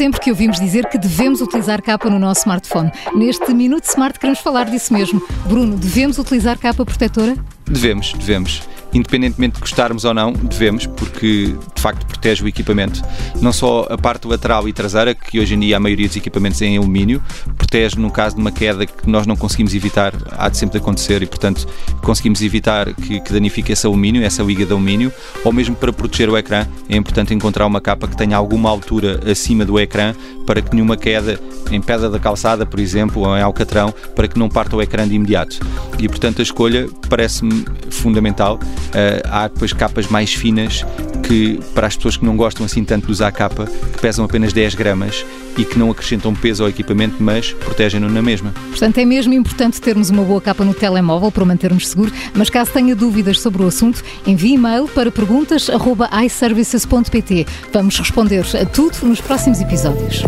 [0.00, 2.90] sempre que ouvimos dizer que devemos utilizar capa no nosso smartphone.
[3.14, 5.22] Neste Minuto Smart queremos falar disso mesmo.
[5.46, 7.36] Bruno, devemos utilizar capa protetora?
[7.66, 8.62] Devemos, devemos
[8.92, 13.02] independentemente de gostarmos ou não, devemos, porque de facto protege o equipamento.
[13.40, 16.60] Não só a parte lateral e traseira, que hoje em dia a maioria dos equipamentos
[16.62, 17.22] é em alumínio,
[17.56, 21.22] protege no caso de uma queda que nós não conseguimos evitar, há de sempre acontecer
[21.22, 21.66] e, portanto,
[22.02, 25.12] conseguimos evitar que, que danifique esse alumínio, essa liga de alumínio,
[25.44, 29.20] ou mesmo para proteger o ecrã, é importante encontrar uma capa que tenha alguma altura
[29.30, 30.14] acima do ecrã
[30.46, 31.38] para que nenhuma queda
[31.70, 35.06] em pedra da calçada, por exemplo, ou em alcatrão, para que não parta o ecrã
[35.06, 35.60] de imediato.
[35.98, 38.58] E, portanto, a escolha parece-me fundamental.
[38.90, 40.84] Uh, há depois capas mais finas
[41.30, 44.52] que, para as pessoas que não gostam assim tanto de usar capa, que pesam apenas
[44.52, 45.24] 10 gramas
[45.56, 48.52] e que não acrescentam peso ao equipamento, mas protegem-no na mesma.
[48.70, 52.72] Portanto, é mesmo importante termos uma boa capa no telemóvel para mantermos seguro, mas caso
[52.72, 57.46] tenha dúvidas sobre o assunto, envie e-mail para perguntas.iservices.pt.
[57.72, 60.24] Vamos responder a tudo nos próximos episódios.